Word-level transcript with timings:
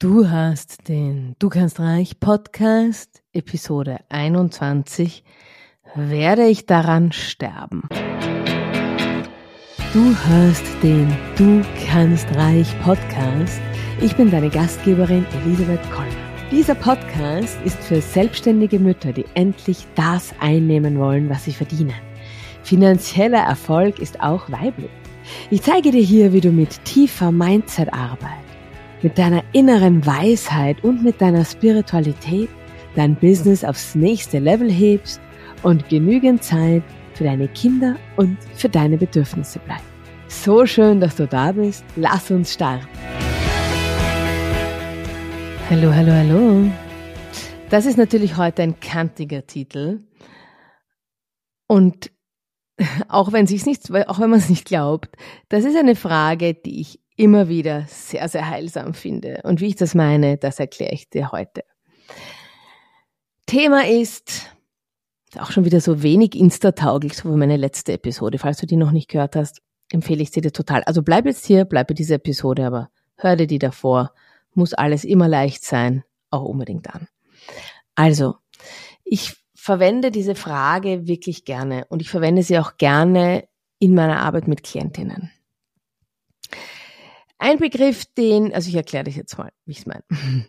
Du 0.00 0.28
hast 0.28 0.88
den 0.88 1.36
Du 1.38 1.48
kannst 1.48 1.78
reich 1.78 2.18
Podcast, 2.18 3.22
Episode 3.32 3.98
21. 4.08 5.22
Werde 5.94 6.48
ich 6.48 6.66
daran 6.66 7.12
sterben? 7.12 7.88
Du 9.92 10.16
hörst 10.26 10.64
den 10.82 11.16
Du 11.36 11.62
kannst 11.86 12.26
reich 12.34 12.66
Podcast. 12.82 13.60
Ich 14.00 14.16
bin 14.16 14.32
deine 14.32 14.50
Gastgeberin 14.50 15.24
Elisabeth 15.44 15.88
Koller. 15.92 16.08
Dieser 16.50 16.74
Podcast 16.74 17.56
ist 17.64 17.78
für 17.78 18.00
selbstständige 18.00 18.80
Mütter, 18.80 19.12
die 19.12 19.26
endlich 19.34 19.86
das 19.94 20.34
einnehmen 20.40 20.98
wollen, 20.98 21.30
was 21.30 21.44
sie 21.44 21.52
verdienen. 21.52 21.94
Finanzieller 22.64 23.44
Erfolg 23.44 24.00
ist 24.00 24.20
auch 24.20 24.50
weiblich. 24.50 24.90
Ich 25.50 25.62
zeige 25.62 25.92
dir 25.92 26.02
hier, 26.02 26.32
wie 26.32 26.40
du 26.40 26.50
mit 26.50 26.84
tiefer 26.84 27.30
Mindset-Arbeit 27.30 28.53
mit 29.04 29.18
deiner 29.18 29.44
inneren 29.52 30.06
Weisheit 30.06 30.82
und 30.82 31.04
mit 31.04 31.20
deiner 31.20 31.44
Spiritualität 31.44 32.48
dein 32.96 33.14
Business 33.16 33.62
aufs 33.62 33.94
nächste 33.94 34.38
Level 34.38 34.70
hebst 34.70 35.20
und 35.62 35.90
genügend 35.90 36.42
Zeit 36.42 36.82
für 37.12 37.24
deine 37.24 37.48
Kinder 37.48 37.96
und 38.16 38.38
für 38.54 38.70
deine 38.70 38.96
Bedürfnisse 38.96 39.58
bleibt. 39.58 39.84
So 40.28 40.64
schön, 40.64 41.00
dass 41.00 41.16
du 41.16 41.26
da 41.26 41.52
bist. 41.52 41.84
Lass 41.96 42.30
uns 42.30 42.54
starten. 42.54 42.88
Hallo, 45.68 45.92
hallo, 45.92 46.12
hallo. 46.12 46.70
Das 47.68 47.84
ist 47.84 47.98
natürlich 47.98 48.38
heute 48.38 48.62
ein 48.62 48.80
kantiger 48.80 49.46
Titel. 49.46 50.00
Und 51.66 52.10
auch 53.08 53.32
wenn 53.32 53.46
sich's 53.46 53.66
nicht, 53.66 53.90
auch 54.08 54.18
wenn 54.18 54.30
man 54.30 54.38
es 54.38 54.48
nicht 54.48 54.64
glaubt, 54.64 55.14
das 55.50 55.64
ist 55.64 55.76
eine 55.76 55.94
Frage, 55.94 56.54
die 56.54 56.80
ich 56.80 57.03
immer 57.16 57.48
wieder 57.48 57.84
sehr, 57.88 58.28
sehr 58.28 58.48
heilsam 58.48 58.94
finde. 58.94 59.40
Und 59.44 59.60
wie 59.60 59.68
ich 59.68 59.76
das 59.76 59.94
meine, 59.94 60.36
das 60.36 60.58
erkläre 60.58 60.92
ich 60.92 61.08
dir 61.10 61.32
heute. 61.32 61.64
Thema 63.46 63.86
ist 63.86 64.50
auch 65.38 65.50
schon 65.50 65.64
wieder 65.64 65.80
so 65.80 66.02
wenig 66.02 66.34
Insta-tauglich, 66.34 67.14
so 67.14 67.30
wie 67.30 67.36
meine 67.36 67.56
letzte 67.56 67.92
Episode. 67.92 68.38
Falls 68.38 68.58
du 68.58 68.66
die 68.66 68.76
noch 68.76 68.92
nicht 68.92 69.08
gehört 69.08 69.36
hast, 69.36 69.60
empfehle 69.90 70.22
ich 70.22 70.30
sie 70.30 70.40
dir 70.40 70.52
total. 70.52 70.82
Also 70.84 71.02
bleib 71.02 71.26
jetzt 71.26 71.44
hier, 71.44 71.64
bleib 71.64 71.88
bei 71.88 71.94
dieser 71.94 72.16
Episode, 72.16 72.66
aber 72.66 72.90
hör 73.16 73.36
dir 73.36 73.46
die 73.46 73.58
davor. 73.58 74.12
Muss 74.54 74.72
alles 74.72 75.04
immer 75.04 75.28
leicht 75.28 75.64
sein, 75.64 76.04
auch 76.30 76.44
unbedingt 76.44 76.94
an. 76.94 77.08
Also, 77.96 78.36
ich 79.04 79.34
verwende 79.54 80.10
diese 80.10 80.34
Frage 80.34 81.06
wirklich 81.06 81.44
gerne 81.44 81.86
und 81.88 82.02
ich 82.02 82.10
verwende 82.10 82.42
sie 82.42 82.58
auch 82.58 82.76
gerne 82.76 83.48
in 83.78 83.94
meiner 83.94 84.20
Arbeit 84.20 84.46
mit 84.46 84.62
Klientinnen. 84.62 85.30
Ein 87.44 87.58
Begriff, 87.58 88.06
den, 88.06 88.54
also 88.54 88.70
ich 88.70 88.74
erkläre 88.74 89.04
dich 89.04 89.16
jetzt 89.16 89.36
mal, 89.36 89.50
wie 89.66 89.72
ich 89.72 89.80
es 89.80 89.86
meine. 89.86 90.02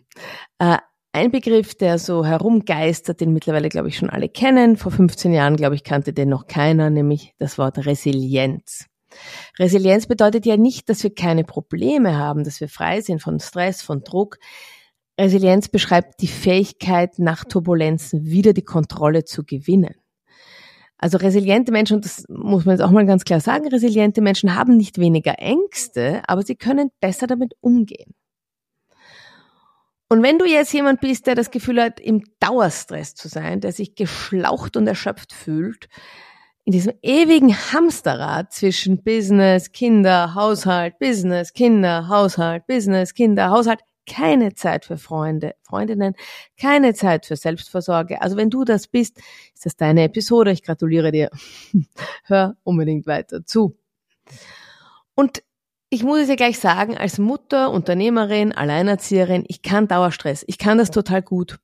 Äh, 0.58 0.78
ein 1.12 1.30
Begriff, 1.30 1.74
der 1.74 1.98
so 1.98 2.24
herumgeistert, 2.24 3.20
den 3.20 3.34
mittlerweile, 3.34 3.68
glaube 3.68 3.88
ich, 3.88 3.98
schon 3.98 4.08
alle 4.08 4.30
kennen. 4.30 4.78
Vor 4.78 4.90
15 4.92 5.34
Jahren, 5.34 5.56
glaube 5.56 5.74
ich, 5.74 5.84
kannte 5.84 6.14
den 6.14 6.30
noch 6.30 6.46
keiner, 6.46 6.88
nämlich 6.88 7.34
das 7.36 7.58
Wort 7.58 7.84
Resilienz. 7.84 8.86
Resilienz 9.58 10.06
bedeutet 10.06 10.46
ja 10.46 10.56
nicht, 10.56 10.88
dass 10.88 11.02
wir 11.02 11.14
keine 11.14 11.44
Probleme 11.44 12.16
haben, 12.16 12.44
dass 12.44 12.62
wir 12.62 12.70
frei 12.70 13.02
sind 13.02 13.20
von 13.20 13.40
Stress, 13.40 13.82
von 13.82 14.02
Druck. 14.02 14.38
Resilienz 15.20 15.68
beschreibt 15.68 16.22
die 16.22 16.28
Fähigkeit, 16.28 17.18
nach 17.18 17.44
Turbulenzen 17.44 18.24
wieder 18.24 18.54
die 18.54 18.64
Kontrolle 18.64 19.24
zu 19.24 19.44
gewinnen. 19.44 19.96
Also 20.98 21.18
resiliente 21.18 21.72
Menschen, 21.72 21.96
und 21.96 22.04
das 22.04 22.24
muss 22.28 22.64
man 22.64 22.76
jetzt 22.76 22.84
auch 22.84 22.90
mal 22.90 23.04
ganz 23.04 23.24
klar 23.24 23.40
sagen, 23.40 23.68
resiliente 23.68 24.22
Menschen 24.22 24.54
haben 24.54 24.76
nicht 24.76 24.98
weniger 24.98 25.38
Ängste, 25.38 26.22
aber 26.26 26.42
sie 26.42 26.56
können 26.56 26.90
besser 27.00 27.26
damit 27.26 27.54
umgehen. 27.60 28.14
Und 30.08 30.22
wenn 30.22 30.38
du 30.38 30.46
jetzt 30.46 30.72
jemand 30.72 31.00
bist, 31.00 31.26
der 31.26 31.34
das 31.34 31.50
Gefühl 31.50 31.82
hat, 31.82 31.98
im 31.98 32.22
Dauerstress 32.38 33.14
zu 33.14 33.28
sein, 33.28 33.60
der 33.60 33.72
sich 33.72 33.94
geschlaucht 33.96 34.76
und 34.76 34.86
erschöpft 34.86 35.32
fühlt, 35.32 35.88
in 36.64 36.72
diesem 36.72 36.94
ewigen 37.02 37.54
Hamsterrad 37.54 38.52
zwischen 38.52 39.02
Business, 39.02 39.72
Kinder, 39.72 40.34
Haushalt, 40.34 40.98
Business, 40.98 41.52
Kinder, 41.52 42.08
Haushalt, 42.08 42.66
Business, 42.66 43.14
Kinder, 43.14 43.50
Haushalt, 43.50 43.80
keine 44.06 44.54
Zeit 44.54 44.84
für 44.84 44.96
Freunde, 44.96 45.54
Freundinnen, 45.62 46.14
keine 46.60 46.94
Zeit 46.94 47.26
für 47.26 47.36
Selbstversorge. 47.36 48.22
Also 48.22 48.36
wenn 48.36 48.50
du 48.50 48.64
das 48.64 48.86
bist, 48.86 49.18
ist 49.54 49.66
das 49.66 49.76
deine 49.76 50.04
Episode. 50.04 50.52
Ich 50.52 50.62
gratuliere 50.62 51.12
dir. 51.12 51.30
Hör 52.24 52.56
unbedingt 52.62 53.06
weiter 53.06 53.44
zu. 53.44 53.76
Und 55.14 55.42
ich 55.88 56.02
muss 56.02 56.20
es 56.20 56.28
ja 56.28 56.34
gleich 56.34 56.58
sagen, 56.58 56.96
als 56.96 57.18
Mutter, 57.18 57.70
Unternehmerin, 57.70 58.52
Alleinerzieherin, 58.52 59.44
ich 59.48 59.62
kann 59.62 59.88
Dauerstress. 59.88 60.44
Ich 60.46 60.58
kann 60.58 60.78
das 60.78 60.90
total 60.90 61.22
gut. 61.22 61.58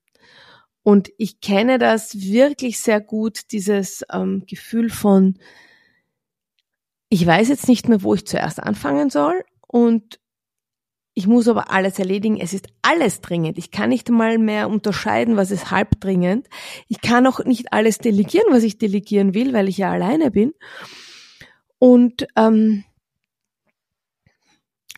Und 0.82 1.10
ich 1.16 1.40
kenne 1.40 1.78
das 1.78 2.20
wirklich 2.20 2.80
sehr 2.80 3.00
gut, 3.00 3.52
dieses 3.52 4.04
ähm, 4.12 4.44
Gefühl 4.46 4.90
von, 4.90 5.38
ich 7.08 7.24
weiß 7.24 7.48
jetzt 7.48 7.68
nicht 7.68 7.88
mehr, 7.88 8.02
wo 8.02 8.14
ich 8.14 8.26
zuerst 8.26 8.60
anfangen 8.60 9.10
soll 9.10 9.44
und 9.68 10.18
ich 11.14 11.26
muss 11.26 11.46
aber 11.46 11.70
alles 11.70 11.98
erledigen. 11.98 12.40
Es 12.40 12.54
ist 12.54 12.68
alles 12.80 13.20
dringend. 13.20 13.58
Ich 13.58 13.70
kann 13.70 13.90
nicht 13.90 14.08
mal 14.08 14.38
mehr 14.38 14.70
unterscheiden, 14.70 15.36
was 15.36 15.50
ist 15.50 15.70
halb 15.70 16.00
dringend. 16.00 16.48
Ich 16.88 17.02
kann 17.02 17.26
auch 17.26 17.44
nicht 17.44 17.72
alles 17.72 17.98
delegieren, 17.98 18.46
was 18.50 18.62
ich 18.62 18.78
delegieren 18.78 19.34
will, 19.34 19.52
weil 19.52 19.68
ich 19.68 19.76
ja 19.76 19.90
alleine 19.90 20.30
bin. 20.30 20.54
Und 21.78 22.26
ähm, 22.36 22.84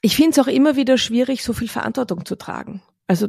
ich 0.03 0.15
finde 0.17 0.31
es 0.33 0.39
auch 0.39 0.47
immer 0.47 0.77
wieder 0.77 0.99
schwierig, 0.99 1.43
so 1.43 1.53
viel 1.53 1.69
Verantwortung 1.69 2.25
zu 2.25 2.37
tragen. 2.37 2.83
Also 3.09 3.27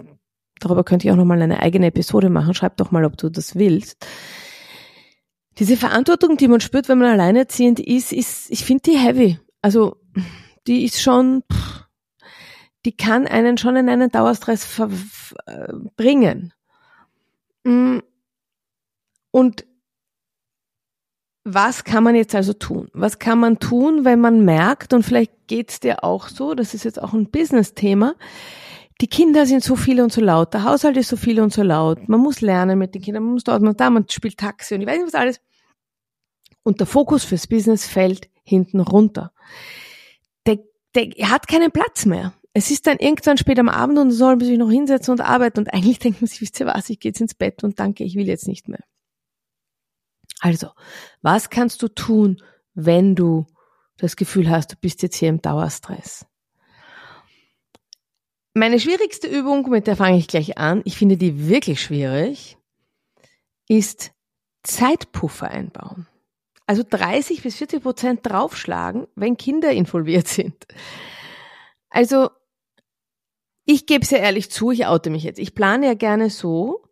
darüber 0.59 0.83
könnte 0.83 1.07
ich 1.07 1.11
auch 1.11 1.17
nochmal 1.17 1.41
eine 1.41 1.61
eigene 1.61 1.87
Episode 1.87 2.29
machen. 2.29 2.53
Schreib 2.53 2.77
doch 2.77 2.91
mal, 2.91 3.05
ob 3.05 3.17
du 3.17 3.29
das 3.29 3.55
willst. 3.55 4.05
Diese 5.57 5.77
Verantwortung, 5.77 6.37
die 6.37 6.49
man 6.49 6.59
spürt, 6.59 6.89
wenn 6.89 6.99
man 6.99 7.11
alleinerziehend 7.11 7.79
ist, 7.79 8.11
ist, 8.11 8.51
ich 8.51 8.63
finde 8.63 8.91
die 8.91 8.97
heavy. 8.97 9.39
Also 9.61 9.97
die 10.67 10.83
ist 10.83 11.01
schon, 11.01 11.43
pff, 11.51 11.84
die 12.85 12.95
kann 12.95 13.27
einen 13.27 13.57
schon 13.57 13.75
in 13.75 13.89
einen 13.89 14.11
Dauerstress 14.11 14.79
äh, 14.79 15.73
bringen. 15.97 16.53
Mm. 17.63 17.99
Und 19.31 19.65
was 21.43 21.83
kann 21.83 22.03
man 22.03 22.15
jetzt 22.15 22.35
also 22.35 22.53
tun? 22.53 22.89
Was 22.93 23.19
kann 23.19 23.39
man 23.39 23.59
tun, 23.59 24.05
wenn 24.05 24.21
man 24.21 24.45
merkt, 24.45 24.93
und 24.93 25.03
vielleicht 25.03 25.47
geht's 25.47 25.79
dir 25.79 26.03
auch 26.03 26.27
so, 26.27 26.53
das 26.53 26.73
ist 26.73 26.85
jetzt 26.85 27.01
auch 27.01 27.13
ein 27.13 27.29
Business-Thema, 27.29 28.15
die 29.01 29.07
Kinder 29.07 29.45
sind 29.45 29.63
so 29.63 29.75
viele 29.75 30.03
und 30.03 30.13
so 30.13 30.21
laut, 30.21 30.53
der 30.53 30.63
Haushalt 30.63 30.95
ist 30.95 31.09
so 31.09 31.17
viel 31.17 31.41
und 31.41 31.51
so 31.51 31.63
laut, 31.63 32.07
man 32.07 32.19
muss 32.19 32.41
lernen 32.41 32.79
mit 32.79 32.95
den 32.95 33.01
Kindern, 33.01 33.23
man 33.23 33.33
muss 33.33 33.43
dort, 33.43 33.61
man 33.61 33.75
da, 33.75 33.89
man 33.89 34.07
spielt 34.09 34.37
Taxi 34.37 34.73
und 34.73 34.81
ich 34.81 34.87
weiß 34.87 34.97
nicht 34.97 35.07
was 35.07 35.19
alles. 35.19 35.41
Und 36.63 36.79
der 36.79 36.87
Fokus 36.87 37.23
fürs 37.23 37.45
Business 37.45 37.85
fällt 37.85 38.29
hinten 38.43 38.79
runter. 38.79 39.33
Der, 40.47 40.59
der 40.95 41.29
hat 41.29 41.47
keinen 41.47 41.71
Platz 41.71 42.05
mehr 42.05 42.33
es 42.57 42.71
ist 42.71 42.87
dann 42.87 42.99
irgendwann 42.99 43.37
spät 43.37 43.59
am 43.59 43.67
Abend 43.67 43.99
und 43.99 44.11
soll 44.11 44.37
man 44.37 44.45
sich 44.45 44.57
noch 44.57 44.71
hinsetzen 44.71 45.11
und 45.11 45.19
arbeiten 45.19 45.59
und 45.59 45.73
eigentlich 45.73 45.99
denkt 45.99 46.21
man 46.21 46.27
sich, 46.27 46.39
wisst 46.39 46.59
ihr 46.59 46.65
was, 46.65 46.89
ich 46.89 46.99
gehe 46.99 47.09
jetzt 47.09 47.19
ins 47.19 47.35
Bett 47.35 47.63
und 47.63 47.79
danke, 47.79 48.05
ich 48.05 48.15
will 48.15 48.27
jetzt 48.27 48.47
nicht 48.47 48.69
mehr. 48.69 48.83
Also, 50.39 50.69
was 51.21 51.49
kannst 51.49 51.81
du 51.81 51.89
tun, 51.89 52.41
wenn 52.73 53.13
du 53.13 53.45
das 53.97 54.15
Gefühl 54.15 54.49
hast, 54.49 54.71
du 54.71 54.75
bist 54.79 55.01
jetzt 55.01 55.17
hier 55.17 55.29
im 55.29 55.41
Dauerstress? 55.41 56.25
Meine 58.53 58.79
schwierigste 58.79 59.27
Übung, 59.27 59.69
mit 59.69 59.85
der 59.85 59.97
fange 59.97 60.17
ich 60.17 60.27
gleich 60.27 60.57
an, 60.57 60.81
ich 60.85 60.97
finde 60.97 61.17
die 61.17 61.49
wirklich 61.49 61.81
schwierig, 61.81 62.57
ist 63.67 64.11
Zeitpuffer 64.63 65.49
einbauen. 65.49 66.07
Also 66.67 66.83
30 66.89 67.43
bis 67.43 67.57
40 67.57 67.83
Prozent 67.83 68.19
draufschlagen, 68.23 69.07
wenn 69.15 69.35
Kinder 69.35 69.71
involviert 69.71 70.27
sind. 70.29 70.65
Also 71.89 72.29
ich 73.65 73.85
gebe 73.87 74.03
es 74.03 74.11
ja 74.11 74.19
ehrlich 74.19 74.51
zu, 74.51 74.71
ich 74.71 74.85
oute 74.85 75.09
mich 75.09 75.23
jetzt. 75.23 75.39
Ich 75.39 75.55
plane 75.55 75.87
ja 75.87 75.93
gerne 75.95 76.29
so, 76.29 76.83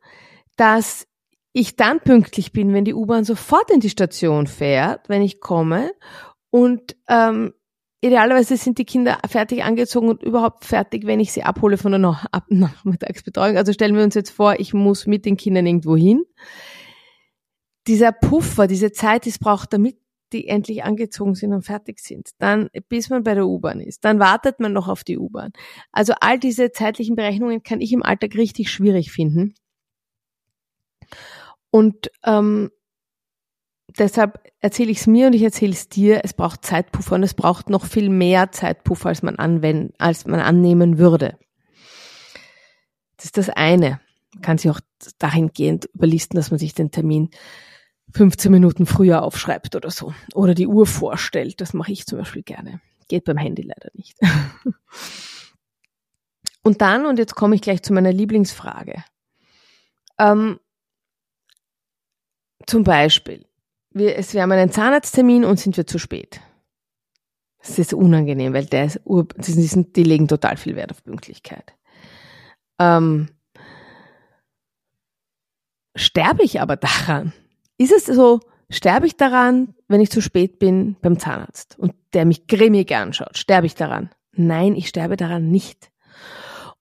dass 0.57 1.07
ich 1.53 1.75
dann 1.75 1.99
pünktlich 1.99 2.51
bin, 2.51 2.73
wenn 2.73 2.83
die 2.83 2.95
U-Bahn 2.95 3.23
sofort 3.23 3.69
in 3.69 3.79
die 3.79 3.89
Station 3.89 4.47
fährt, 4.47 5.07
wenn 5.07 5.21
ich 5.21 5.39
komme. 5.39 5.93
Und 6.49 6.95
ähm, 7.07 7.53
idealerweise 8.01 8.57
sind 8.57 8.79
die 8.79 8.85
Kinder 8.85 9.19
fertig 9.29 9.63
angezogen 9.63 10.09
und 10.09 10.23
überhaupt 10.23 10.65
fertig, 10.65 11.05
wenn 11.05 11.19
ich 11.19 11.31
sie 11.31 11.43
abhole 11.43 11.77
von 11.77 11.91
der 11.91 11.99
Nachmittagsbetreuung. 12.49 13.55
Also 13.55 13.71
stellen 13.71 13.95
wir 13.95 14.03
uns 14.03 14.15
jetzt 14.15 14.31
vor, 14.31 14.59
ich 14.59 14.73
muss 14.73 15.05
mit 15.05 15.25
den 15.25 15.37
Kindern 15.37 15.67
irgendwo 15.67 15.95
hin. 15.95 16.25
Dieser 17.87 18.11
Puffer, 18.11 18.65
diese 18.65 18.91
Zeit, 18.91 19.25
die 19.25 19.29
es 19.29 19.39
braucht, 19.39 19.73
damit 19.73 19.97
die 20.33 20.47
endlich 20.47 20.83
angezogen 20.83 21.35
sind 21.35 21.53
und 21.53 21.61
fertig 21.61 21.99
sind. 21.99 22.31
Dann, 22.39 22.69
bis 22.89 23.09
man 23.09 23.23
bei 23.23 23.35
der 23.35 23.47
U-Bahn 23.47 23.79
ist. 23.79 24.03
Dann 24.03 24.19
wartet 24.19 24.59
man 24.59 24.73
noch 24.73 24.87
auf 24.87 25.03
die 25.03 25.17
U-Bahn. 25.17 25.51
Also 25.91 26.13
all 26.19 26.39
diese 26.39 26.71
zeitlichen 26.71 27.15
Berechnungen 27.15 27.63
kann 27.63 27.81
ich 27.81 27.93
im 27.93 28.03
Alltag 28.03 28.35
richtig 28.35 28.71
schwierig 28.71 29.11
finden. 29.11 29.53
Und 31.69 32.11
ähm, 32.25 32.71
deshalb 33.97 34.39
erzähle 34.59 34.91
ich 34.91 34.99
es 34.99 35.07
mir 35.07 35.27
und 35.27 35.33
ich 35.33 35.43
erzähle 35.43 35.73
es 35.73 35.89
dir. 35.89 36.21
Es 36.23 36.33
braucht 36.33 36.65
Zeitpuffer 36.65 37.15
und 37.15 37.23
es 37.23 37.33
braucht 37.33 37.69
noch 37.69 37.85
viel 37.85 38.09
mehr 38.09 38.51
Zeitpuffer, 38.51 39.09
als 39.09 39.23
man 39.23 39.37
anwenden, 39.37 39.93
als 39.97 40.25
man 40.25 40.39
annehmen 40.39 40.97
würde. 40.97 41.37
Das 43.17 43.25
ist 43.25 43.37
das 43.37 43.49
eine. 43.49 44.01
Man 44.33 44.41
kann 44.41 44.57
sich 44.57 44.71
auch 44.71 44.79
dahingehend 45.19 45.89
überlisten, 45.93 46.35
dass 46.35 46.51
man 46.51 46.59
sich 46.59 46.73
den 46.73 46.91
Termin 46.91 47.29
15 48.13 48.51
Minuten 48.51 48.85
früher 48.85 49.23
aufschreibt 49.23 49.75
oder 49.75 49.89
so. 49.89 50.13
Oder 50.33 50.53
die 50.53 50.67
Uhr 50.67 50.85
vorstellt. 50.85 51.61
Das 51.61 51.73
mache 51.73 51.91
ich 51.91 52.05
zum 52.05 52.19
Beispiel 52.19 52.43
gerne. 52.43 52.79
Geht 53.07 53.25
beim 53.25 53.37
Handy 53.37 53.63
leider 53.63 53.89
nicht. 53.93 54.17
und 56.63 56.81
dann, 56.81 57.05
und 57.05 57.17
jetzt 57.17 57.35
komme 57.35 57.55
ich 57.55 57.61
gleich 57.61 57.81
zu 57.81 57.93
meiner 57.93 58.13
Lieblingsfrage. 58.13 59.03
Ähm, 60.19 60.59
zum 62.67 62.83
Beispiel, 62.83 63.45
wir, 63.91 64.15
es, 64.15 64.33
wir 64.33 64.43
haben 64.43 64.51
einen 64.51 64.71
Zahnarzttermin 64.71 65.43
und 65.43 65.59
sind 65.59 65.75
wir 65.75 65.87
zu 65.87 65.97
spät. 65.97 66.39
Das 67.59 67.79
ist 67.79 67.93
unangenehm, 67.93 68.53
weil 68.53 68.65
der 68.65 68.85
ist, 68.85 69.01
die, 69.05 69.51
sind, 69.51 69.95
die 69.95 70.03
legen 70.03 70.27
total 70.27 70.57
viel 70.57 70.75
Wert 70.75 70.91
auf 70.91 71.03
Pünktlichkeit. 71.03 71.73
Ähm, 72.77 73.29
sterbe 75.95 76.43
ich 76.43 76.61
aber 76.61 76.75
daran? 76.75 77.33
Ist 77.77 77.91
es 77.91 78.05
so, 78.05 78.39
sterbe 78.69 79.07
ich 79.07 79.17
daran, 79.17 79.75
wenn 79.87 80.01
ich 80.01 80.11
zu 80.11 80.21
spät 80.21 80.59
bin 80.59 80.95
beim 81.01 81.19
Zahnarzt 81.19 81.77
und 81.77 81.93
der 82.13 82.25
mich 82.25 82.47
grimmig 82.47 82.93
anschaut? 82.95 83.37
Sterbe 83.37 83.65
ich 83.65 83.75
daran? 83.75 84.09
Nein, 84.33 84.75
ich 84.75 84.87
sterbe 84.87 85.17
daran 85.17 85.49
nicht. 85.49 85.91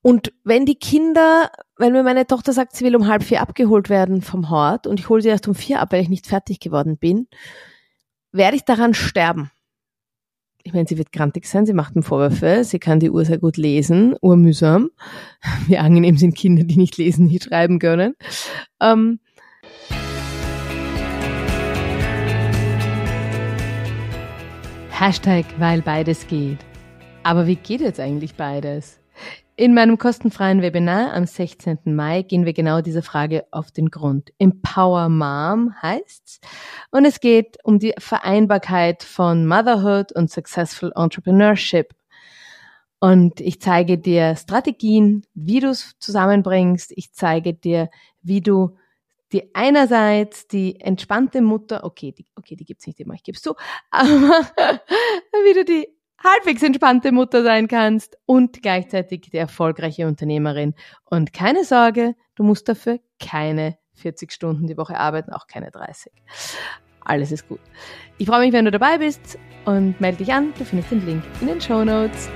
Und 0.02 0.32
wenn 0.42 0.66
die 0.66 0.74
Kinder, 0.74 1.50
wenn 1.78 1.92
mir 1.92 2.02
meine 2.02 2.26
Tochter 2.26 2.52
sagt, 2.52 2.74
sie 2.74 2.84
will 2.84 2.96
um 2.96 3.06
halb 3.06 3.22
vier 3.22 3.40
abgeholt 3.40 3.88
werden 3.88 4.20
vom 4.20 4.50
Hort 4.50 4.86
und 4.86 4.98
ich 4.98 5.08
hole 5.08 5.22
sie 5.22 5.28
erst 5.28 5.46
um 5.46 5.54
vier 5.54 5.80
ab, 5.80 5.92
weil 5.92 6.02
ich 6.02 6.08
nicht 6.08 6.26
fertig 6.26 6.58
geworden 6.58 6.98
bin, 6.98 7.28
werde 8.32 8.56
ich 8.56 8.64
daran 8.64 8.94
sterben. 8.94 9.50
Ich 10.64 10.72
meine, 10.72 10.86
sie 10.86 10.98
wird 10.98 11.12
grantig 11.12 11.46
sein, 11.46 11.66
sie 11.66 11.72
macht 11.72 11.96
mir 11.96 12.02
Vorwürfe, 12.02 12.64
sie 12.64 12.78
kann 12.78 13.00
die 13.00 13.10
Uhr 13.10 13.24
sehr 13.24 13.38
gut 13.38 13.56
lesen, 13.56 14.14
urmühsam. 14.20 14.90
Wie 15.66 15.78
angenehm 15.78 16.16
sind 16.16 16.36
Kinder, 16.36 16.64
die 16.64 16.76
nicht 16.76 16.96
lesen, 16.96 17.26
nicht 17.26 17.44
schreiben 17.44 17.78
können. 17.78 18.14
Ähm, 18.80 19.20
Hashtag, 25.02 25.44
weil 25.58 25.82
beides 25.82 26.28
geht. 26.28 26.58
Aber 27.24 27.48
wie 27.48 27.56
geht 27.56 27.80
jetzt 27.80 27.98
eigentlich 27.98 28.36
beides? 28.36 29.00
In 29.56 29.74
meinem 29.74 29.98
kostenfreien 29.98 30.62
Webinar 30.62 31.12
am 31.12 31.26
16. 31.26 31.80
Mai 31.86 32.22
gehen 32.22 32.46
wir 32.46 32.52
genau 32.52 32.82
dieser 32.82 33.02
Frage 33.02 33.44
auf 33.50 33.72
den 33.72 33.90
Grund. 33.90 34.32
Empower 34.38 35.08
Mom 35.08 35.74
heißt's. 35.82 36.38
Und 36.92 37.04
es 37.04 37.18
geht 37.18 37.56
um 37.64 37.80
die 37.80 37.94
Vereinbarkeit 37.98 39.02
von 39.02 39.44
Motherhood 39.44 40.12
und 40.12 40.30
Successful 40.30 40.92
Entrepreneurship. 40.94 41.96
Und 43.00 43.40
ich 43.40 43.60
zeige 43.60 43.98
dir 43.98 44.36
Strategien, 44.36 45.26
wie 45.34 45.58
du 45.58 45.70
es 45.70 45.98
zusammenbringst. 45.98 46.92
Ich 46.94 47.12
zeige 47.12 47.54
dir, 47.54 47.90
wie 48.22 48.40
du 48.40 48.76
die 49.32 49.54
einerseits 49.54 50.46
die 50.46 50.80
entspannte 50.80 51.40
Mutter, 51.40 51.84
okay, 51.84 52.12
die, 52.12 52.26
okay, 52.36 52.56
die 52.56 52.64
gibt's 52.64 52.86
nicht 52.86 53.00
immer, 53.00 53.14
ich 53.14 53.22
geb's 53.22 53.42
zu, 53.42 53.54
aber 53.90 54.06
wie 55.44 55.54
du 55.54 55.64
die 55.64 55.88
halbwegs 56.22 56.62
entspannte 56.62 57.12
Mutter 57.12 57.42
sein 57.42 57.68
kannst 57.68 58.16
und 58.26 58.62
gleichzeitig 58.62 59.22
die 59.22 59.36
erfolgreiche 59.36 60.06
Unternehmerin. 60.06 60.74
Und 61.04 61.32
keine 61.32 61.64
Sorge, 61.64 62.14
du 62.36 62.44
musst 62.44 62.68
dafür 62.68 63.00
keine 63.18 63.78
40 63.94 64.32
Stunden 64.32 64.66
die 64.66 64.76
Woche 64.76 64.96
arbeiten, 64.96 65.32
auch 65.32 65.46
keine 65.46 65.70
30. 65.70 66.12
Alles 67.04 67.32
ist 67.32 67.48
gut. 67.48 67.60
Ich 68.18 68.28
freue 68.28 68.40
mich, 68.40 68.52
wenn 68.52 68.64
du 68.64 68.70
dabei 68.70 68.98
bist 68.98 69.38
und 69.64 70.00
melde 70.00 70.18
dich 70.18 70.32
an. 70.32 70.54
Du 70.56 70.64
findest 70.64 70.92
den 70.92 71.04
Link 71.04 71.24
in 71.40 71.48
den 71.48 71.60
Show 71.60 71.84
Notes. 71.84 72.30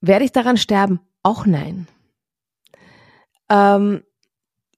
Werde 0.00 0.24
ich 0.24 0.32
daran 0.32 0.56
sterben? 0.56 1.00
Auch 1.22 1.46
nein. 1.46 1.86
Ähm, 3.48 4.02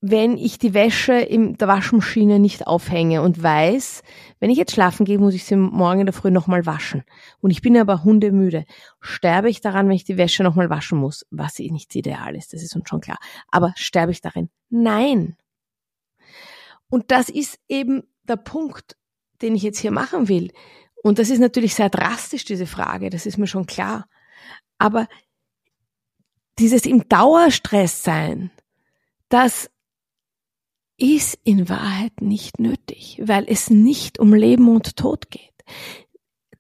wenn 0.05 0.37
ich 0.37 0.59
die 0.59 0.75
Wäsche 0.75 1.13
in 1.13 1.57
der 1.57 1.69
Waschmaschine 1.69 2.41
nicht 2.41 2.67
aufhänge 2.67 3.23
und 3.23 3.41
weiß, 3.41 4.03
wenn 4.41 4.51
ich 4.51 4.59
jetzt 4.59 4.73
schlafen 4.73 5.07
gehe, 5.07 5.21
muss 5.21 5.35
ich 5.35 5.45
sie 5.45 5.55
morgen 5.55 6.01
in 6.01 6.07
der 6.07 6.13
Früh 6.13 6.33
nochmal 6.33 6.67
waschen. 6.67 7.05
Und 7.41 7.53
ich 7.53 7.63
bin 7.63 7.77
aber 7.77 8.03
hundemüde. 8.03 8.65
Sterbe 9.01 9.49
ich 9.49 9.61
daran, 9.61 9.87
wenn 9.87 9.95
ich 9.95 10.03
die 10.03 10.17
Wäsche 10.17 10.43
nochmal 10.43 10.71
waschen 10.71 10.99
muss? 10.99 11.25
Was 11.31 11.61
eh 11.61 11.71
nicht 11.71 11.95
ideal 11.95 12.35
ist, 12.35 12.53
das 12.53 12.65
ist 12.65 12.75
uns 12.75 12.89
schon 12.89 13.01
klar. 13.01 13.19
Aber 13.49 13.73
sterbe 13.77 14.11
ich 14.11 14.21
darin? 14.21 14.51
Nein. 14.71 15.37
Und 16.89 17.13
das 17.13 17.29
ist 17.29 17.61
eben 17.69 18.03
der 18.25 18.37
Punkt, 18.37 18.97
den 19.41 19.55
ich 19.55 19.63
jetzt 19.63 19.79
hier 19.79 19.93
machen 19.93 20.29
will. 20.29 20.51
Und 21.05 21.21
das 21.21 21.31
ist 21.31 21.39
natürlich 21.39 21.75
sehr 21.77 21.91
drastisch, 21.91 22.45
diese 22.45 22.67
Frage, 22.67 23.09
das 23.09 23.25
ist 23.25 23.39
mir 23.39 23.47
schon 23.47 23.67
klar. 23.67 24.09
Aber 24.82 25.06
dieses 26.58 26.87
im 26.87 27.08
Dauerstress 27.08 28.02
sein, 28.02 28.50
das 29.29 29.70
ist 30.96 31.38
in 31.44 31.69
Wahrheit 31.69 32.20
nicht 32.20 32.58
nötig, 32.58 33.20
weil 33.23 33.44
es 33.46 33.70
nicht 33.70 34.19
um 34.19 34.34
Leben 34.34 34.69
und 34.69 34.96
Tod 34.96 35.31
geht. 35.31 35.52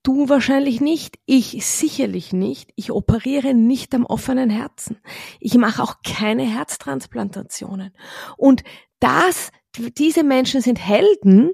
Du 0.04 0.28
wahrscheinlich 0.28 0.80
nicht, 0.80 1.18
ich 1.26 1.66
sicherlich 1.66 2.32
nicht. 2.32 2.70
Ich 2.76 2.92
operiere 2.92 3.54
nicht 3.54 3.92
am 3.92 4.06
offenen 4.06 4.50
Herzen. 4.50 4.98
Ich 5.40 5.54
mache 5.56 5.82
auch 5.82 5.96
keine 6.04 6.44
Herztransplantationen. 6.44 7.92
Und 8.36 8.62
das, 9.00 9.50
diese 9.98 10.22
Menschen 10.22 10.60
sind 10.60 10.78
Helden 10.78 11.50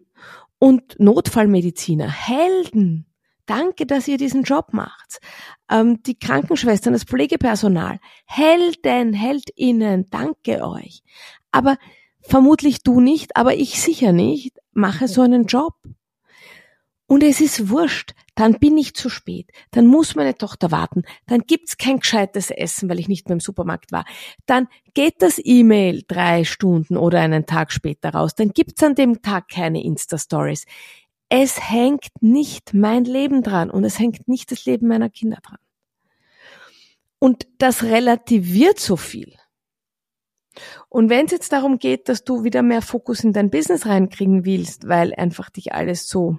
und 0.59 1.01
Notfallmediziner. 1.01 2.11
Helden. 2.11 3.08
Danke, 3.49 3.87
dass 3.87 4.07
ihr 4.07 4.19
diesen 4.19 4.43
Job 4.43 4.69
macht. 4.73 5.21
Ähm, 5.71 6.03
die 6.03 6.19
Krankenschwestern, 6.19 6.93
das 6.93 7.05
Pflegepersonal. 7.05 7.99
Helden, 8.27 9.15
Heldinnen. 9.15 10.11
Danke 10.11 10.63
euch. 10.63 11.03
Aber 11.51 11.79
vermutlich 12.21 12.83
du 12.83 13.01
nicht, 13.01 13.37
aber 13.37 13.55
ich 13.55 13.81
sicher 13.81 14.13
nicht, 14.13 14.59
mache 14.73 15.09
so 15.09 15.23
einen 15.23 15.47
Job. 15.47 15.75
Und 17.07 17.23
es 17.23 17.41
ist 17.41 17.71
wurscht, 17.71 18.13
dann 18.35 18.59
bin 18.59 18.77
ich 18.77 18.95
zu 18.95 19.09
spät, 19.09 19.51
dann 19.71 19.87
muss 19.87 20.15
meine 20.15 20.35
Tochter 20.35 20.71
warten, 20.71 21.05
dann 21.27 21.41
gibt's 21.41 21.79
kein 21.79 22.01
gescheites 22.01 22.51
Essen, 22.51 22.91
weil 22.91 23.01
ich 23.01 23.09
nicht 23.09 23.29
mehr 23.29 23.33
im 23.33 23.41
Supermarkt 23.41 23.93
war, 23.93 24.05
dann 24.45 24.69
geht 24.93 25.23
das 25.23 25.41
E-Mail 25.43 26.05
drei 26.07 26.45
Stunden 26.45 26.99
oder 26.99 27.21
einen 27.21 27.47
Tag 27.47 27.73
später 27.73 28.11
raus, 28.11 28.35
dann 28.35 28.51
gibt's 28.51 28.83
an 28.83 28.95
dem 28.95 29.23
Tag 29.23 29.49
keine 29.49 29.83
Insta-Stories. 29.83 30.67
Es 31.29 31.71
hängt 31.71 32.09
nicht 32.21 32.73
mein 32.73 33.05
Leben 33.05 33.43
dran 33.43 33.71
und 33.71 33.85
es 33.85 33.99
hängt 33.99 34.29
nicht 34.29 34.51
das 34.51 34.65
Leben 34.65 34.89
meiner 34.89 35.11
Kinder 35.11 35.39
dran. 35.43 35.59
Und 37.19 37.47
das 37.59 37.83
relativiert 37.83 38.79
so 38.79 38.97
viel. 38.97 39.35
Und 40.89 41.11
wenn 41.11 41.27
es 41.27 41.33
jetzt 41.33 41.53
darum 41.53 41.79
geht, 41.79 42.09
dass 42.09 42.25
du 42.25 42.45
wieder 42.45 42.63
mehr 42.63 42.83
Fokus 42.83 43.23
in 43.25 43.33
dein 43.33 43.51
Business 43.51 43.87
reinkriegen 43.87 44.45
willst, 44.45 44.89
weil 44.89 45.15
einfach 45.15 45.51
dich 45.51 45.73
alles 45.73 46.09
so 46.09 46.39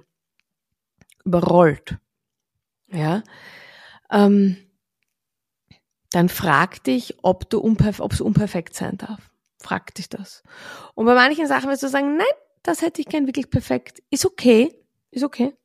überrollt, 1.24 1.98
ja, 2.88 3.22
ähm, 4.10 4.56
dann 6.10 6.28
frag 6.28 6.82
dich, 6.84 7.18
ob 7.22 7.48
du 7.48 7.60
unperf 7.60 8.00
ob 8.00 8.12
es 8.12 8.20
unperfekt 8.20 8.74
sein 8.74 8.96
darf. 8.96 9.30
Frag 9.58 9.94
dich 9.94 10.08
das. 10.08 10.42
Und 10.94 11.06
bei 11.06 11.14
manchen 11.14 11.46
Sachen 11.46 11.70
wirst 11.70 11.82
du 11.82 11.88
sagen, 11.88 12.16
nein, 12.16 12.26
das 12.62 12.82
hätte 12.82 13.00
ich 13.00 13.06
gern 13.06 13.26
wirklich 13.26 13.50
perfekt. 13.50 14.02
Ist 14.10 14.26
okay, 14.26 14.74
ist 15.10 15.24
okay. 15.24 15.56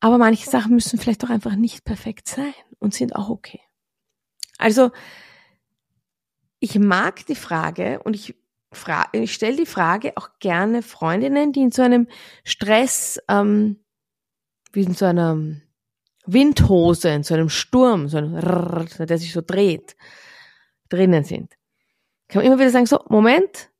Aber 0.00 0.18
manche 0.18 0.48
Sachen 0.48 0.74
müssen 0.74 0.98
vielleicht 0.98 1.24
auch 1.24 1.30
einfach 1.30 1.56
nicht 1.56 1.84
perfekt 1.84 2.28
sein 2.28 2.54
und 2.78 2.94
sind 2.94 3.16
auch 3.16 3.28
okay. 3.28 3.60
Also 4.58 4.90
ich 6.58 6.78
mag 6.78 7.26
die 7.26 7.34
Frage 7.34 8.00
und 8.02 8.14
ich, 8.14 8.34
fra 8.72 9.06
ich 9.12 9.34
stelle 9.34 9.56
die 9.56 9.66
Frage 9.66 10.12
auch 10.16 10.30
gerne 10.38 10.82
Freundinnen, 10.82 11.52
die 11.52 11.60
in 11.60 11.70
so 11.70 11.82
einem 11.82 12.08
Stress, 12.44 13.20
ähm, 13.28 13.84
wie 14.72 14.82
in 14.82 14.94
so 14.94 15.06
einer 15.06 15.38
Windhose, 16.26 17.10
in 17.10 17.22
so 17.22 17.34
einem 17.34 17.48
Sturm, 17.48 18.08
so 18.08 18.18
einem 18.18 18.34
Rrr, 18.34 19.06
der 19.06 19.18
sich 19.18 19.32
so 19.32 19.42
dreht, 19.44 19.96
drinnen 20.88 21.24
sind. 21.24 21.52
Kann 22.28 22.40
man 22.40 22.46
immer 22.46 22.58
wieder 22.58 22.70
sagen, 22.70 22.86
so, 22.86 23.04
Moment, 23.08 23.70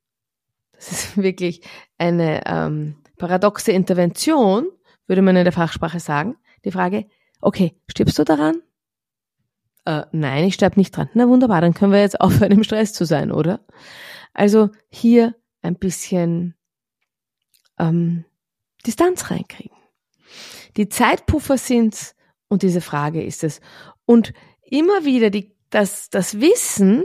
das 0.73 0.93
ist 0.93 1.17
wirklich 1.23 1.63
eine 1.99 2.43
ähm, 2.47 3.03
paradoxe 3.19 3.73
Intervention, 3.73 4.67
würde 5.07 5.23
man 5.23 5.37
in 5.37 5.45
der 5.45 5.53
Fachsprache 5.53 6.01
sagen. 6.01 6.37
Die 6.65 6.73
Frage, 6.73 7.07
okay, 7.41 7.75
stirbst 7.89 8.19
du 8.19 8.25
daran? 8.25 8.63
äh, 9.87 10.05
nein, 10.13 10.45
ich 10.45 10.55
sterbe 10.55 10.79
nicht 10.79 10.95
dran. 10.95 11.09
Na 11.15 11.29
wunderbar, 11.29 11.63
dann 11.63 11.73
können 11.73 11.93
wir 11.93 12.01
jetzt 12.01 12.21
aufhören, 12.21 12.53
im 12.53 12.65
Stress 12.65 12.93
zu 12.93 13.07
sein, 13.07 13.33
oder? 13.33 13.65
Also 14.35 14.69
hier 14.91 15.35
ein 15.63 15.77
bisschen 15.77 16.55
ähm, 17.79 18.25
Distanz 18.85 19.31
reinkriegen. 19.31 19.77
Die 20.77 20.89
Zeitpuffer 20.89 21.57
sind's 21.57 22.15
und 22.49 22.63
diese 22.63 22.83
Frage 22.83 23.25
ist 23.25 23.43
es. 23.45 23.61
Und 24.05 24.35
immer 24.63 25.05
wieder 25.05 25.31
die, 25.31 25.57
das, 25.71 26.11
das 26.11 26.41
Wissen, 26.41 27.05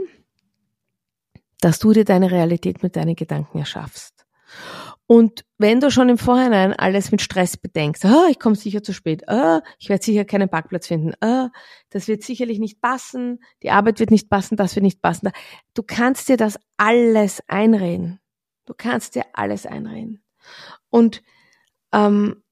dass 1.60 1.78
du 1.78 1.92
dir 1.92 2.04
deine 2.04 2.30
Realität 2.30 2.82
mit 2.82 2.96
deinen 2.96 3.16
Gedanken 3.16 3.58
erschaffst. 3.58 4.26
Und 5.12 5.44
wenn 5.58 5.78
du 5.78 5.90
schon 5.90 6.08
im 6.08 6.16
Vorhinein 6.16 6.72
alles 6.72 7.12
mit 7.12 7.20
Stress 7.20 7.58
bedenkst, 7.58 8.02
ah, 8.06 8.28
ich 8.30 8.38
komme 8.38 8.56
sicher 8.56 8.82
zu 8.82 8.94
spät, 8.94 9.28
ah, 9.28 9.60
ich 9.78 9.90
werde 9.90 10.02
sicher 10.02 10.24
keinen 10.24 10.48
Parkplatz 10.48 10.86
finden, 10.86 11.12
ah, 11.20 11.50
das 11.90 12.08
wird 12.08 12.22
sicherlich 12.22 12.58
nicht 12.58 12.80
passen, 12.80 13.38
die 13.62 13.70
Arbeit 13.70 14.00
wird 14.00 14.10
nicht 14.10 14.30
passen, 14.30 14.56
das 14.56 14.74
wird 14.74 14.84
nicht 14.84 15.02
passen. 15.02 15.28
Du 15.74 15.82
kannst 15.82 16.30
dir 16.30 16.38
das 16.38 16.58
alles 16.78 17.42
einreden. 17.46 18.20
Du 18.64 18.72
kannst 18.74 19.14
dir 19.14 19.26
alles 19.34 19.66
einreden. 19.66 20.24
Und 20.88 21.22
ähm, 21.92 22.42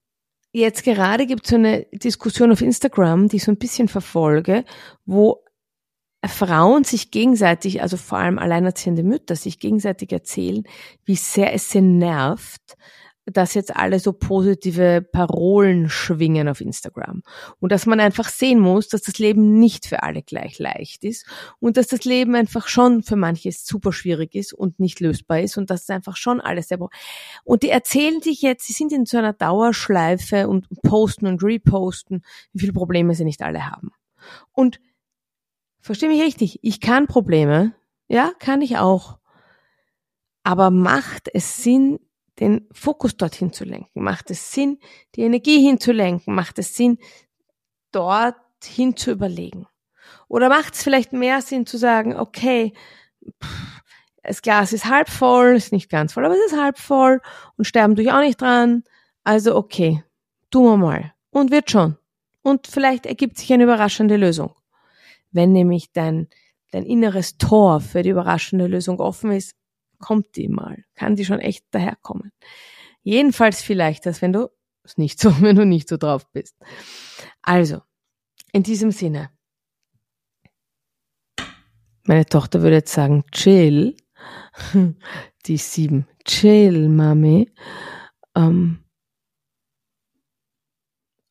jetzt 0.53 0.85
gerade 0.85 1.25
gibt 1.25 1.47
es 1.47 1.53
so 1.53 1.57
eine 1.57 1.87
Diskussion 1.95 2.53
auf 2.53 2.61
Instagram, 2.61 3.29
die 3.29 3.37
ich 3.37 3.45
so 3.45 3.53
ein 3.53 3.59
bisschen 3.59 3.89
verfolge, 3.89 4.67
wo 5.07 5.43
Frauen 6.27 6.85
sich 6.85 7.11
gegenseitig, 7.11 7.83
also 7.83 7.97
vor 7.97 8.19
allem 8.19 8.39
alleinerziehende 8.39 9.03
Mütter, 9.03 9.37
sich 9.37 9.59
gegenseitig 9.59 10.13
erzählen, 10.13 10.65
wie 11.05 11.17
sehr 11.17 11.55
es 11.55 11.71
sie 11.71 11.81
nervt, 11.81 12.77
dass 13.27 13.55
jetzt 13.55 13.77
alle 13.77 14.01
so 14.01 14.13
positive 14.13 15.03
Parolen 15.03 15.89
schwingen 15.89 16.49
auf 16.49 16.61
Instagram. 16.61 17.23
Und 17.59 17.73
dass 17.73 17.87
man 17.87 18.01
einfach 18.01 18.29
sehen 18.29 18.59
muss, 18.59 18.89
dass 18.89 19.03
das 19.03 19.19
Leben 19.19 19.59
nicht 19.59 19.87
für 19.87 20.03
alle 20.03 20.23
gleich 20.23 20.59
leicht 20.59 21.05
ist 21.05 21.27
und 21.59 21.77
dass 21.77 21.87
das 21.87 22.05
Leben 22.05 22.35
einfach 22.35 22.69
schon 22.69 23.03
für 23.03 23.17
manche 23.17 23.53
super 23.53 23.93
schwierig 23.93 24.35
ist 24.35 24.53
und 24.53 24.81
nicht 24.81 25.01
lösbar 25.01 25.41
ist 25.41 25.57
und 25.57 25.71
dass 25.71 25.83
es 25.83 25.91
einfach 25.91 26.17
schon 26.17 26.41
alles 26.41 26.69
sehr, 26.69 26.79
und 27.45 27.63
die 27.63 27.69
erzählen 27.71 28.21
sich 28.21 28.43
jetzt, 28.43 28.67
sie 28.67 28.73
sind 28.73 28.93
in 28.93 29.07
so 29.07 29.19
einer 29.19 29.33
Dauerschleife 29.33 30.49
und 30.49 30.67
posten 30.83 31.27
und 31.27 31.43
reposten, 31.43 32.25
wie 32.53 32.61
viele 32.61 32.73
Probleme 32.73 33.15
sie 33.15 33.25
nicht 33.25 33.43
alle 33.43 33.71
haben. 33.71 33.91
Und 34.53 34.81
Versteh 35.81 36.09
mich 36.09 36.23
richtig, 36.23 36.59
ich 36.63 36.81
kann 36.81 37.07
Probleme, 37.07 37.75
ja, 38.09 38.33
kann 38.39 38.61
ich 38.61 38.77
auch. 38.77 39.19
Aber 40.43 40.71
macht 40.71 41.29
es 41.33 41.63
Sinn, 41.63 42.01
den 42.39 42.67
Fokus 42.73 43.17
dorthin 43.17 43.53
zu 43.53 43.65
lenken? 43.65 44.03
Macht 44.03 44.31
es 44.31 44.53
Sinn, 44.53 44.79
die 45.15 45.23
Energie 45.23 45.61
hinzulenken? 45.61 46.35
Macht 46.35 46.59
es 46.59 46.75
Sinn, 46.75 46.99
dorthin 47.93 48.97
zu 48.97 49.11
überlegen? 49.11 49.67
Oder 50.29 50.49
macht 50.49 50.75
es 50.75 50.83
vielleicht 50.83 51.13
mehr 51.13 51.43
Sinn 51.43 51.67
zu 51.67 51.77
sagen, 51.77 52.17
okay, 52.17 52.73
pff, 53.43 53.81
das 54.23 54.43
Glas 54.43 54.73
ist 54.73 54.87
halb 54.87 55.09
voll, 55.09 55.57
ist 55.57 55.73
nicht 55.73 55.91
ganz 55.91 56.13
voll, 56.13 56.25
aber 56.25 56.35
es 56.35 56.53
ist 56.53 56.59
halb 56.59 56.79
voll 56.79 57.21
und 57.57 57.65
sterben 57.65 57.97
tue 57.97 58.05
ich 58.05 58.13
auch 58.13 58.21
nicht 58.21 58.41
dran. 58.41 58.85
Also 59.25 59.57
okay, 59.57 60.05
tun 60.51 60.65
wir 60.65 60.77
mal. 60.77 61.15
Und 61.31 61.51
wird 61.51 61.71
schon. 61.71 61.97
Und 62.43 62.67
vielleicht 62.67 63.07
ergibt 63.07 63.39
sich 63.39 63.53
eine 63.53 63.65
überraschende 63.65 64.17
Lösung. 64.17 64.55
Wenn 65.31 65.53
nämlich 65.53 65.93
dein, 65.93 66.29
dein 66.71 66.85
inneres 66.85 67.39
Tor 67.39 67.81
für 67.81 68.03
die 68.03 68.11
überraschende 68.11 68.67
Lösung 68.67 69.01
offen 69.01 69.33
ist, 69.33 69.55
kommt 69.99 70.37
die 70.37 70.49
mal, 70.49 70.85
kann 70.95 71.17
die 71.17 71.25
schon 71.25 71.41
echt 71.41 71.65
daherkommen. 71.71 72.33
Jedenfalls 73.03 73.63
vielleicht, 73.63 74.07
als 74.07 74.23
wenn 74.23 74.33
du 74.33 74.51
es 74.83 74.99
nicht 74.99 75.21
so, 75.21 75.31
wenn 75.43 75.57
du 75.57 75.65
nicht 75.65 75.89
so 75.89 75.97
drauf 75.97 76.27
bist. 76.33 76.57
Also, 77.43 77.83
in 78.53 78.63
diesem 78.63 78.91
Sinne. 78.91 79.31
Meine 82.05 82.27
Tochter 82.27 82.63
würde 82.63 82.77
jetzt 82.77 82.93
sagen, 82.93 83.25
chill. 83.31 83.97
Die 85.47 85.57
sieben. 85.57 86.07
Chill, 86.25 86.89
Mami. 86.89 87.53
Ähm, 88.35 88.85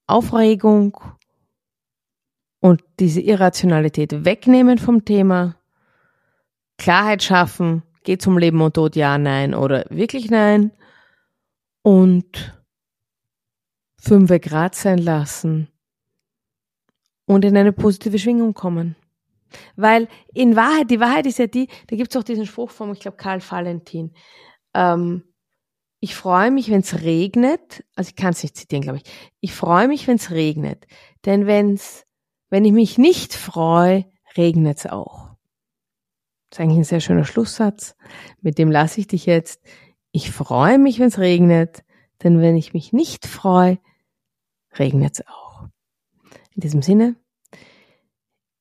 Aufregung 0.07 0.97
und 2.59 2.83
diese 2.99 3.21
Irrationalität 3.21 4.25
wegnehmen 4.25 4.77
vom 4.77 5.05
Thema, 5.05 5.55
Klarheit 6.77 7.23
schaffen, 7.23 7.83
geht 8.03 8.21
zum 8.21 8.37
Leben 8.37 8.61
und 8.61 8.73
Tod, 8.73 8.95
ja, 8.95 9.17
nein 9.17 9.53
oder 9.53 9.85
wirklich 9.89 10.29
nein 10.29 10.71
und 11.81 12.59
fünf 14.01 14.29
Grad 14.41 14.75
sein 14.75 14.97
lassen 14.97 15.67
und 17.25 17.45
in 17.45 17.55
eine 17.57 17.73
positive 17.73 18.17
Schwingung 18.17 18.53
kommen. 18.53 18.95
Weil 19.75 20.07
in 20.33 20.55
Wahrheit, 20.55 20.91
die 20.91 20.99
Wahrheit 20.99 21.25
ist 21.25 21.39
ja 21.39 21.47
die, 21.47 21.67
da 21.87 21.95
gibt's 21.95 22.15
auch 22.15 22.23
diesen 22.23 22.45
Spruch 22.45 22.69
vom, 22.69 22.93
ich 22.93 22.99
glaube, 22.99 23.17
Karl 23.17 23.41
Valentin. 23.41 24.13
Ähm, 24.73 25.23
ich 25.99 26.15
freue 26.15 26.51
mich, 26.51 26.69
wenn 26.69 26.81
es 26.81 27.01
regnet, 27.01 27.83
also 27.95 28.09
ich 28.09 28.15
kann 28.15 28.31
es 28.31 28.43
nicht 28.43 28.55
zitieren, 28.55 28.83
glaube 28.83 28.99
ich. 28.99 29.11
Ich 29.41 29.53
freue 29.53 29.87
mich, 29.87 30.07
wenn 30.07 30.15
es 30.15 30.31
regnet. 30.31 30.87
Denn 31.25 31.45
wenn's 31.45 32.05
wenn 32.49 32.65
ich 32.65 32.71
mich 32.71 32.97
nicht 32.97 33.33
freue, 33.33 34.05
regnet 34.37 34.79
es 34.79 34.85
auch. 34.85 35.29
Das 36.49 36.57
ist 36.57 36.61
eigentlich 36.61 36.77
ein 36.79 36.83
sehr 36.83 36.99
schöner 36.99 37.25
Schlusssatz. 37.25 37.95
Mit 38.41 38.57
dem 38.57 38.71
lasse 38.71 38.99
ich 38.99 39.07
dich 39.07 39.25
jetzt. 39.25 39.61
Ich 40.11 40.31
freue 40.31 40.79
mich, 40.79 40.99
wenn 40.99 41.07
es 41.07 41.19
regnet, 41.19 41.83
denn 42.23 42.41
wenn 42.41 42.55
ich 42.55 42.73
mich 42.73 42.91
nicht 42.91 43.27
freue, 43.27 43.77
regnet 44.77 45.19
es 45.19 45.27
auch. 45.27 45.67
In 46.55 46.61
diesem 46.61 46.81
Sinne, 46.81 47.15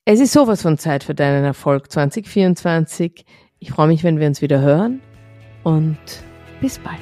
es 0.04 0.20
ist 0.20 0.32
sowas 0.32 0.62
von 0.62 0.78
Zeit 0.78 1.04
für 1.04 1.14
deinen 1.14 1.44
Erfolg 1.44 1.90
2024. 1.90 3.24
Ich 3.58 3.70
freue 3.70 3.88
mich, 3.88 4.04
wenn 4.04 4.20
wir 4.20 4.26
uns 4.26 4.42
wieder 4.42 4.60
hören 4.60 5.00
und 5.64 5.98
bis 6.60 6.78
bald. 6.78 6.98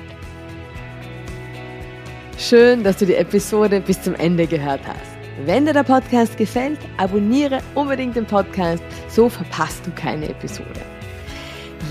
Schön, 2.39 2.85
dass 2.85 2.99
du 2.99 3.07
die 3.07 3.15
Episode 3.15 3.81
bis 3.81 4.03
zum 4.03 4.15
Ende 4.15 4.47
gehört 4.47 4.87
hast. 4.87 5.16
Wenn 5.45 5.67
dir 5.67 5.75
der 5.75 5.83
Podcast 5.83 6.39
gefällt, 6.39 6.79
abonniere 6.97 7.59
unbedingt 7.75 8.17
den 8.17 8.25
Podcast, 8.25 8.83
so 9.09 9.29
verpasst 9.29 9.87
du 9.87 9.91
keine 9.91 10.31
Episode. 10.31 10.81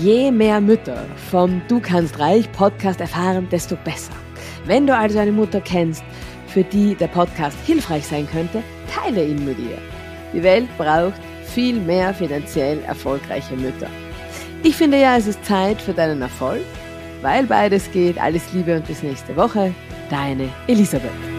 Je 0.00 0.32
mehr 0.32 0.60
Mütter 0.60 1.04
vom 1.30 1.62
Du 1.68 1.78
kannst 1.80 2.18
reich 2.18 2.50
Podcast 2.52 3.00
erfahren, 3.00 3.48
desto 3.50 3.76
besser. 3.84 4.12
Wenn 4.64 4.86
du 4.86 4.96
also 4.96 5.20
eine 5.20 5.30
Mutter 5.30 5.60
kennst, 5.60 6.02
für 6.48 6.64
die 6.64 6.96
der 6.96 7.06
Podcast 7.06 7.56
hilfreich 7.64 8.04
sein 8.06 8.26
könnte, 8.32 8.62
teile 8.92 9.24
ihn 9.24 9.44
mit 9.44 9.58
ihr. 9.58 9.78
Die 10.32 10.42
Welt 10.42 10.68
braucht 10.76 11.20
viel 11.44 11.78
mehr 11.78 12.12
finanziell 12.12 12.82
erfolgreiche 12.82 13.54
Mütter. 13.54 13.88
Ich 14.64 14.74
finde 14.74 15.00
ja, 15.00 15.16
es 15.16 15.28
ist 15.28 15.44
Zeit 15.44 15.80
für 15.80 15.92
deinen 15.92 16.20
Erfolg, 16.20 16.64
weil 17.22 17.44
beides 17.44 17.90
geht. 17.92 18.20
Alles 18.20 18.52
Liebe 18.52 18.74
und 18.74 18.86
bis 18.86 19.04
nächste 19.04 19.36
Woche. 19.36 19.72
Deine 20.10 20.48
Elisabeth. 20.66 21.35